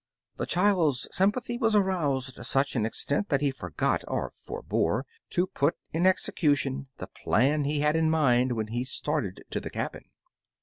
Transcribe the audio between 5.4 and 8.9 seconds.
put in execution the plan he had in mind when he